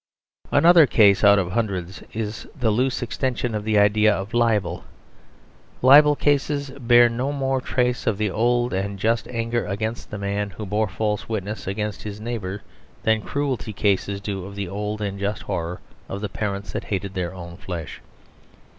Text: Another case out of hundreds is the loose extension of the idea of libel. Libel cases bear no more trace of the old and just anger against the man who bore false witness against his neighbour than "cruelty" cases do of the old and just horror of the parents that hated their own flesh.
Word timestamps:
Another 0.51 0.87
case 0.87 1.23
out 1.23 1.37
of 1.37 1.51
hundreds 1.51 2.01
is 2.11 2.47
the 2.59 2.71
loose 2.71 3.03
extension 3.03 3.53
of 3.53 3.63
the 3.63 3.77
idea 3.77 4.11
of 4.11 4.33
libel. 4.33 4.83
Libel 5.83 6.15
cases 6.15 6.71
bear 6.71 7.07
no 7.07 7.31
more 7.31 7.61
trace 7.61 8.07
of 8.07 8.17
the 8.17 8.31
old 8.31 8.73
and 8.73 8.97
just 8.97 9.27
anger 9.27 9.63
against 9.67 10.09
the 10.09 10.17
man 10.17 10.49
who 10.49 10.65
bore 10.65 10.87
false 10.87 11.29
witness 11.29 11.67
against 11.67 12.01
his 12.01 12.19
neighbour 12.19 12.63
than 13.03 13.21
"cruelty" 13.21 13.73
cases 13.73 14.19
do 14.19 14.43
of 14.43 14.55
the 14.55 14.67
old 14.67 15.03
and 15.03 15.19
just 15.19 15.43
horror 15.43 15.79
of 16.09 16.19
the 16.19 16.29
parents 16.29 16.71
that 16.71 16.85
hated 16.85 17.13
their 17.13 17.31
own 17.35 17.55
flesh. 17.55 18.01